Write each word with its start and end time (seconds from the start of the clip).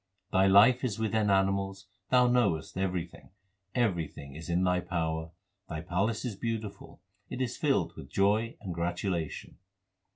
Thy 0.31 0.47
life 0.47 0.83
is 0.83 0.97
within 0.97 1.29
animals; 1.29 1.85
Thou 2.09 2.25
knowest 2.25 2.75
everything; 2.75 3.29
Everything 3.75 4.33
is 4.33 4.49
in 4.49 4.63
Thy 4.63 4.79
power; 4.79 5.29
Thy 5.69 5.81
palace 5.81 6.25
is 6.25 6.35
beautiful; 6.35 7.01
It 7.29 7.39
is 7.39 7.55
filled 7.55 7.95
with 7.95 8.09
joy 8.09 8.57
and 8.61 8.73
gratulation. 8.73 9.59